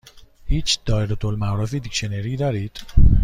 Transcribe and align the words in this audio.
هیچ 0.45 0.79
دائره 0.85 1.25
المعارف 1.25 1.73
دیکشنری 1.73 2.37
دارید؟ 2.37 2.79